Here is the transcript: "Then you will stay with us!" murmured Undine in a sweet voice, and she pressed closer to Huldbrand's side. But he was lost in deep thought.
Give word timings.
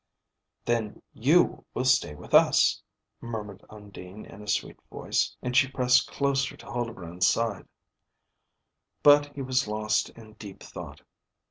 "Then 0.65 1.03
you 1.13 1.63
will 1.75 1.85
stay 1.85 2.15
with 2.15 2.33
us!" 2.33 2.81
murmured 3.21 3.63
Undine 3.69 4.25
in 4.25 4.41
a 4.41 4.47
sweet 4.47 4.79
voice, 4.89 5.37
and 5.43 5.55
she 5.55 5.67
pressed 5.69 6.07
closer 6.09 6.57
to 6.57 6.65
Huldbrand's 6.65 7.27
side. 7.27 7.67
But 9.03 9.27
he 9.35 9.43
was 9.43 9.67
lost 9.67 10.09
in 10.09 10.33
deep 10.33 10.63
thought. 10.63 11.01